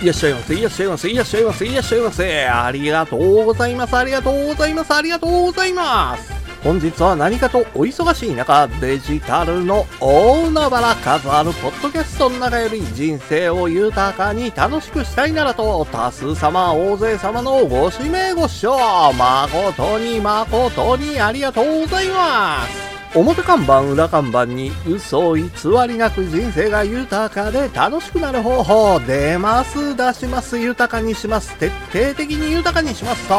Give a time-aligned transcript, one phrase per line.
[0.00, 2.46] いらっしゃいませ、いらっしゃいませ、いらっしゃいませ、いらっしゃいませ。
[2.46, 6.32] ありがとうございます、ありがとうございます、ありがとうございます。
[6.62, 18.76] 本日は何かとお忙しい中、デジタルの大海原数あるポッドキャストの中より人生を豊かに楽しくしたいならと、多数様、大勢様のご指名ご視聴、
[19.12, 22.87] 誠に誠にありがとうございます。
[23.14, 25.50] 表看板裏看板に嘘偽
[25.88, 30.58] りなく人生が豊かで楽しくなる方法出ます出します。
[30.58, 31.56] 豊かにします。
[31.56, 33.28] 徹底的に豊かにします。
[33.28, 33.34] と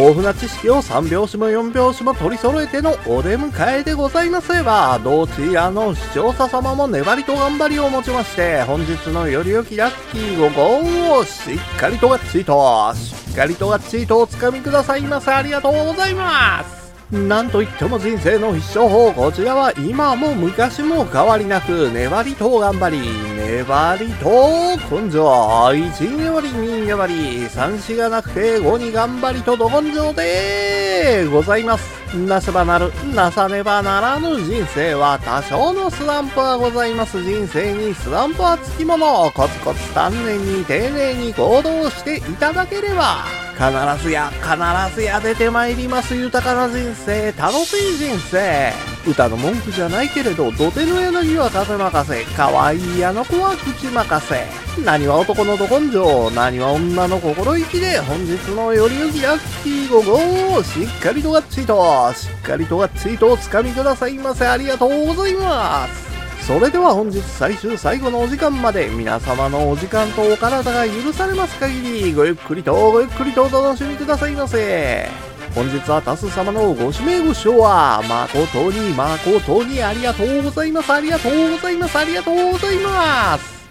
[0.00, 4.52] 豊富な知識を3拍子も4拍子も取り揃えてのお出迎えでございます。
[4.52, 15.32] ればどちらの視聴者様も粘りと頑張りをもちまして本日のより良きラッキー5号をしっかりとがっちりとしっかりとがっちりとおつかみくださいませ。
[15.32, 16.83] ありがとうございます。
[17.14, 23.00] なんといっても人生の必勝法、こちらは今も昔も変わりなく、粘りと頑張り、
[23.36, 27.14] 粘りと根性、1粘り、2粘り、
[27.46, 32.03] 3死がなくて5に頑張りとど根性でございます。
[32.14, 39.30] なせばなる、なさねばならぬ人生は多少のスランプはございます人生にスランプはつきもの。
[39.32, 48.93] コツコツ丹念に丁寧に行動していただければ、必ずや、必ずや出てまいります豊かな人生、楽しい人生。
[49.06, 54.44] 歌の文句じゃないけれど、土手の柳は風任せ、可愛いあの子は口任せ。
[54.82, 64.46] 何は男のど根性、何は女の心意気で、本日のよりよきラッキー午後しっかりとがっちりと、しっかりとがっちりとお掴みくださいませ。
[64.46, 66.04] ありがとうございます。
[66.46, 75.33] それでは本日最終最後のお時間まで皆様のお時間とお体が許されます限りごゆっくりとごゆっくりとお楽しみくださいませ。
[75.54, 80.92] 本日は多数様のご指名ご視聴は誠に誠にありがとうございます。
[80.92, 81.96] ありがとうございます。
[81.96, 83.68] ありがとうございます。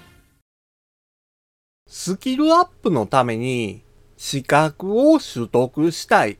[1.85, 3.83] スキルアップのために
[4.15, 6.37] 資格を取得したい。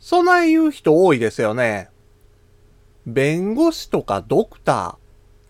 [0.00, 1.88] そない言う人多いですよね。
[3.06, 4.96] 弁護士とかドクター、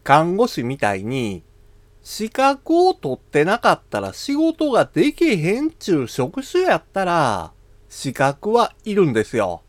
[0.03, 1.43] 看護師みたいに
[2.03, 7.54] 資格を取ってなかったら仕事ができへんちゅう職種やったら
[7.97, 9.63] 資格はいるんですよ。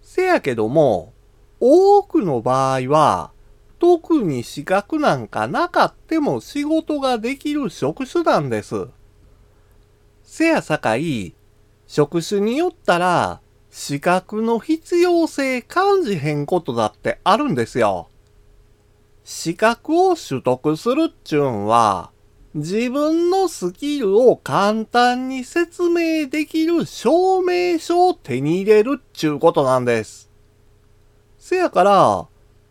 [0.00, 1.12] せやけども、
[1.60, 3.30] 多くの場合は
[3.78, 8.88] 特に資格なんかなかっても仕事ができる職種なんです。
[10.24, 11.34] せやさかい、
[11.86, 18.08] 職種によったら、資格の必要性感じへんことだってあるんですよ。
[19.24, 22.12] 資格を取得するっちゅうんは、
[22.52, 30.28] 自分のスキルを簡単に説明できる証明書を手に入れるっちゅうことなんです。
[31.38, 32.26] せやから、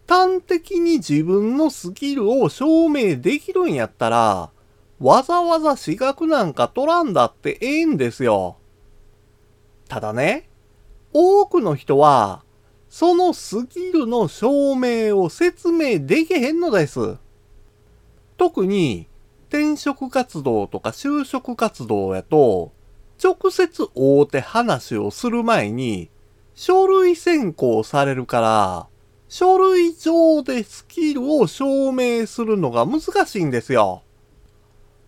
[0.06, 4.52] 端的に自分のスキルを証明できるんやったら、
[5.00, 8.58] わざわざ資格なんか取らんだってええんですよ。
[9.88, 10.50] ただね、
[11.14, 12.44] 多くの人は、
[12.90, 17.16] そのスキルの証明を説明できへんのです。
[18.38, 19.09] 特に、
[19.50, 22.72] 転職活動とか就職活動やと、
[23.22, 26.10] 直接会うて話をする前に、
[26.54, 28.88] 書類選考されるから、
[29.28, 34.04] 書類上でスキルを証明するのが難しいんですよ。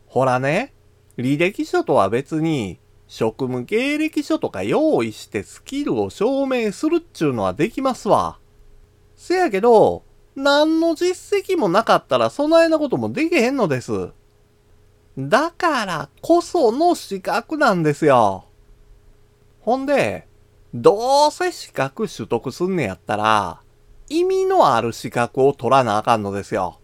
[0.07, 0.74] ほらね、
[1.18, 8.40] 履歴書とは別に、職務経歴書とか用意してスキルを証明するっちゅうのはできますわ。
[9.16, 10.03] せやけど、
[10.35, 14.09] 何の実績もなかったらそないなこともできへんのです。
[15.30, 18.46] だからこその資格なんですよ。
[19.62, 20.28] ほんで、
[20.74, 23.62] どうせ資格取得すんねやったら、
[24.10, 26.80] 意味のある資格を取らなあかんのですよ。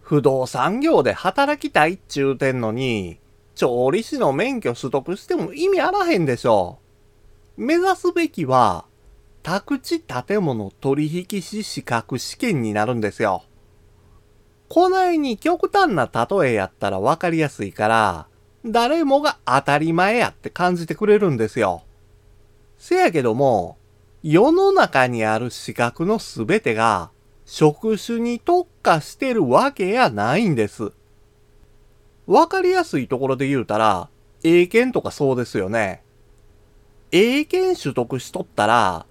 [0.00, 3.18] 不動産業で働きたいっちゅうてんのに、
[3.54, 6.78] 調理師の免許取得しても意味あらへんでしょ。
[7.56, 8.86] 目指すべきは、
[9.42, 13.44] 宅地建物取引士資格試験になるんですよ。
[14.72, 18.26] こないに極端な例えやったらわかりやすいから、
[18.64, 21.82] 誰もが当たり前やって感じてくれるんですよ。
[22.78, 23.76] せやけども、
[24.22, 27.10] 世の中にある資格のすべてが
[27.44, 30.92] 職種に特化してるわけやないんです。
[32.26, 34.08] わかりやすいところで言うたら、
[34.42, 36.02] 英検とかそうですよね。
[37.10, 39.04] 英検取得しとったら、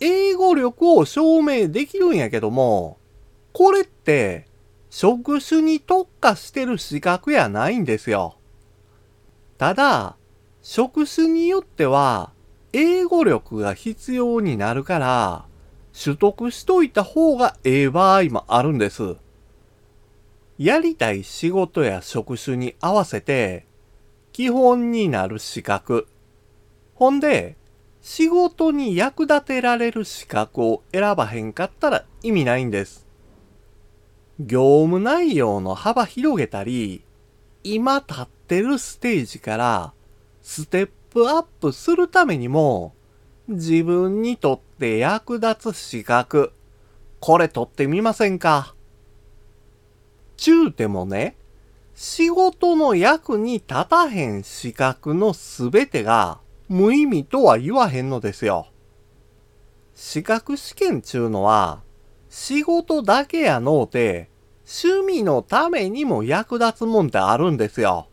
[0.00, 2.98] 英語力を証明できるんやけども、
[3.52, 4.46] これって、
[4.90, 8.36] 職種に特化してる資格やないんですよ。
[9.58, 10.16] ただ、
[10.62, 12.32] 職種によっては、
[12.72, 15.44] 英語力が必要になるから、
[15.92, 19.16] 取得しといた方がええ場合もあるんです。
[20.58, 23.66] やりたい仕事や職種に合わせて、
[24.32, 26.06] 基本になる資格。
[26.94, 27.56] ほんで、
[28.00, 33.07] 仕事に役立てられる資格を選ばへんかったら意味ないんです。
[34.40, 37.02] 業務内容の幅広げたり、
[37.64, 39.92] 今立ってるステージから
[40.42, 42.94] ステップアップするためにも、
[43.48, 46.52] 自分にとって役立つ資格、
[47.18, 48.74] これ取ってみませんか？
[50.36, 51.34] ちゅうてもね、
[51.96, 56.38] 仕事の役に立たへん資格のすべてが
[56.68, 58.68] 無意味とは言わへんのですよ。
[59.96, 61.82] 資格試験ちゅうのは、
[62.28, 64.28] 仕事だけやのうて、
[64.66, 68.08] 趣味のためにも役立つもんってあるんですよ。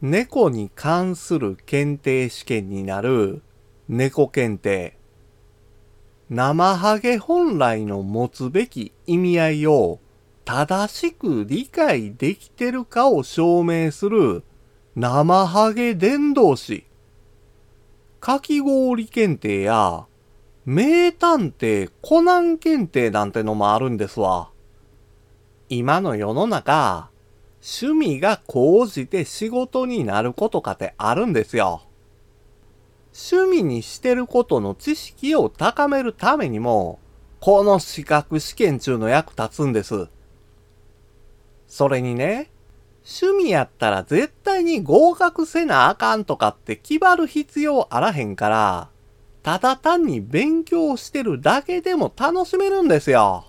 [0.00, 3.42] 猫に関する検定試験になる
[3.88, 4.98] 猫検定。
[6.28, 10.00] 生ハゲ本来の持つべき意味合いを
[10.44, 14.42] 正しく理解できてるかを証明する
[14.96, 16.86] 生ハゲ伝道師。
[18.18, 20.06] かき氷検定や
[20.64, 24.50] 名探偵コナン検定なんてのもあるんですわ。
[25.68, 27.10] 今の世の中、
[27.60, 31.82] 趣味が高じて仕事になることかってあるんですよ。
[33.12, 37.00] 趣味にしてることの知識を高めるためにも、
[37.40, 40.06] この資格試験中の役立つんです。
[41.66, 42.52] それにね、
[43.04, 48.91] 趣味やったら絶対に合格せなあかんとかって決まる必要あらへんから、
[49.42, 53.46] ただ単に勉強してるだけでも楽しめるんですよ。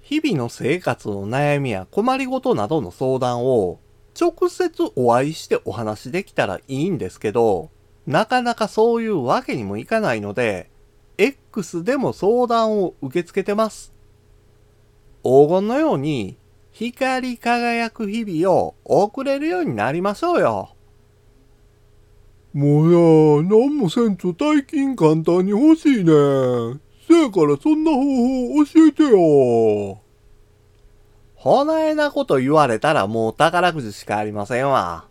[0.00, 3.80] 日々の生活の悩みや困りごとなどの相談を
[4.18, 7.70] 直接お会いしてお話できたらいいんですけど、
[8.06, 10.70] なかなかそういうわけにもいかないので、
[11.18, 13.92] X でも相談を受け付けてます。
[15.22, 16.38] 黄金のように
[16.70, 20.75] 光り輝く日々を送れるようになりましょうよ。
[22.56, 26.80] もうや、なんもせんと大金簡単に欲しいね。
[27.06, 27.98] せやからそんな方
[28.48, 30.00] 法教えてよ。
[31.34, 35.04] ほなえなこと言われたらもう宝くじしかありませんわ。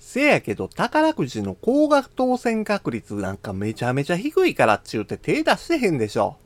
[0.00, 6.38] せやけど宝くじの高額当選確率なんかめちゃめちゃ低いからっちゅうて手出してへんでしょ。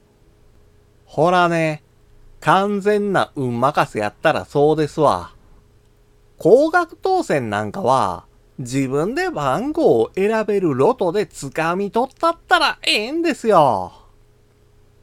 [1.06, 1.82] ほらね、
[2.40, 5.32] 完全な運任せやったらそうですわ。
[6.36, 8.26] 高額当選なんかは、
[8.58, 13.92] 自分で番号を選べるロトで掴み取ったったらええんですよ。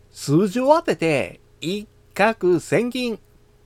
[0.09, 3.19] 数字を当てて、一攫千金、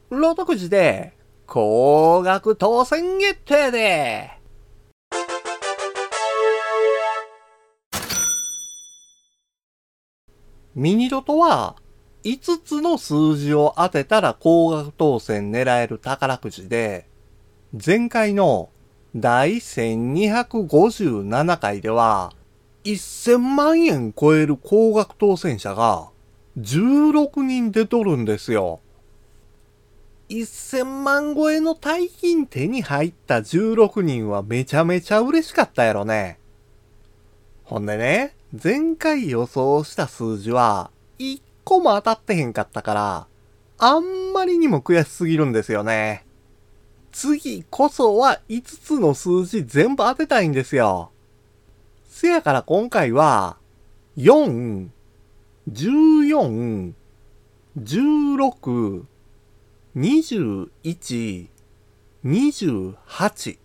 [0.09, 1.13] ロトくじで、
[1.45, 4.31] 高額当選決定で。
[10.73, 11.75] ミニロトは、
[12.23, 17.07] 5つの数字を当てたら高額当選狙える宝くじで、
[17.73, 18.69] 前回の
[19.17, 22.33] 第1257回では、
[22.83, 26.09] 1000万円超える高額当選者が
[26.59, 28.81] 16人出とるんですよ。
[30.27, 36.37] 1000万超えの大金手に入った16人はめちゃめちゃ嬉しかったやろね。
[37.63, 43.27] ほんでね、前回予想した数字は1個も当たってへんかったから、
[43.77, 46.24] あんまりにも悔しすぎるんですよね。
[47.15, 51.11] 次こそは5つの数字全部当てたいんですよ。
[52.09, 53.55] せやから今回は、
[54.17, 54.89] 4、
[55.71, 56.91] 14、
[57.79, 59.03] 16、
[59.95, 61.47] 21、
[62.25, 63.57] 28。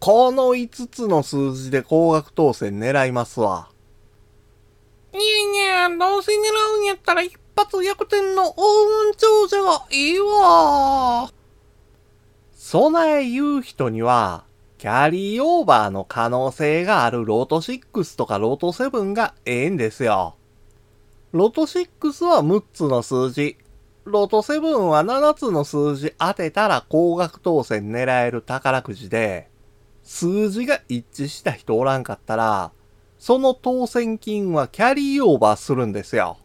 [0.00, 3.68] この5つの数字で高額当選狙いますわ。
[5.12, 6.36] いやいや、どうせ狙
[6.78, 11.32] うんやったら一発逆転の大運長者がいいわ。
[12.72, 14.44] 備え言う人には、
[14.78, 20.36] キャリーオーバーの可能性があるロート6とかロート7がええんですよ。
[21.32, 23.58] ロト6は6つの数字。
[24.06, 29.50] ロト7は7つの数字当てたら高額当選狙える宝くじで、
[30.02, 32.72] 数字が一致した人おらんかったら、
[33.18, 36.38] その当選金はキャリーオーバーするんですよ。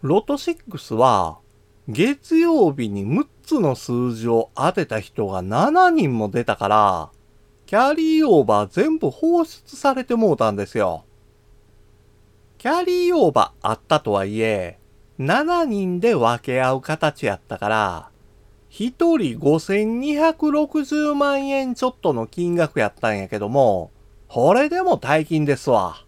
[0.00, 1.40] ロト6は、
[1.88, 7.10] 月曜日に6つの数字を当てた人が7人も出たから、
[7.64, 11.06] キャリーオーバー全部放出されてもうたんですよ。
[12.58, 14.78] キャリーオーバーあったとはいえ、
[15.18, 18.10] 7人で分け合う形やったから、
[18.70, 23.92] 1人5260万円ちょっとの金額やったんやけども、
[24.28, 26.04] これでも大金ですわ。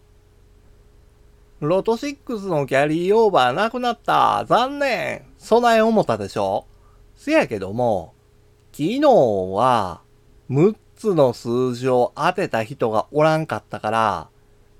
[1.60, 4.46] ロト6のキャリーオーバーなくなった。
[4.48, 5.26] 残念。
[5.36, 6.66] 備え思ったでしょ
[7.16, 8.14] せやけども、
[8.72, 10.00] 昨日は
[10.50, 14.28] 6つの数字を当てた人がおらんかったから、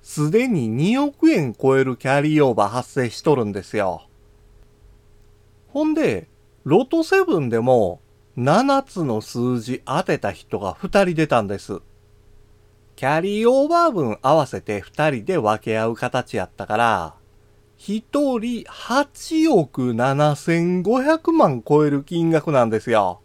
[0.01, 4.07] すでに2億円超えるキャリーオーバー発生しとるんですよ。
[5.69, 6.29] ほんで、
[6.65, 8.01] ロト7でも
[8.39, 11.83] 7つの数字当てた人が2人出たんです。
[13.01, 17.15] キャリーオーバー分合わせて2人で分け合う形やったから、
[17.79, 23.23] 1人8億7500万超える金額なんですよ。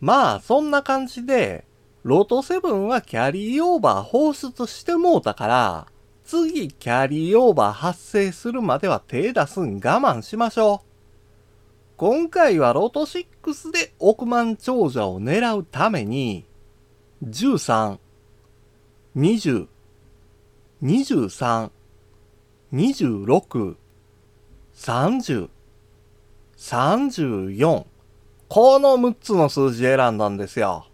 [0.00, 1.66] まあ、そんな感じで、
[2.04, 5.86] ロト7はキャリーオーバー放出してもうたから、
[6.24, 10.80] 次キャリーオーバー発生するまでは手出すん我慢しましょう。
[11.98, 16.46] 今回はロト6で億万長者を狙うために、
[17.26, 17.98] 13、
[19.18, 19.66] 20、
[20.80, 21.70] 23、
[22.72, 23.74] 26、
[24.76, 25.48] 30、
[26.56, 27.86] 34、
[28.48, 30.86] この6つの数字選んだんですよ。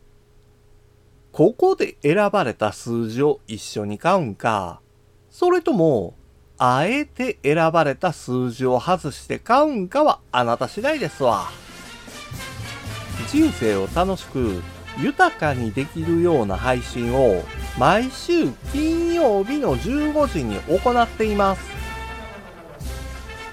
[1.32, 4.80] ここで選ばれた数字を一緒に買うんか、
[5.28, 6.14] それとも、
[6.56, 11.50] あえて選ばれた数字を外して買うんかはあなた次第ですわ。
[13.28, 14.62] 人生を楽しく
[14.98, 17.44] 豊かにできるような配信を
[17.78, 21.62] 毎週金曜日の15時に行っています。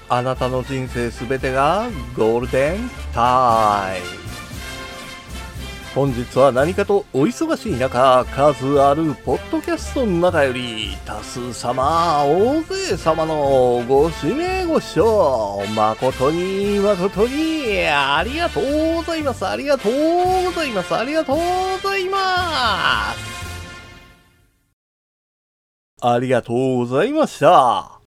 [0.08, 4.22] あなたの人生すべてがゴールデンタイム。
[5.94, 21.42] 本日は何かとお忙しい中、数あるポッドキャストの中より、多数様、大勢様のご指名ご視聴、誠に誠に、ありがとうございます、ありがとうございます、ありがとうご
[21.88, 23.31] ざいます。
[26.04, 28.01] ありがとうございました。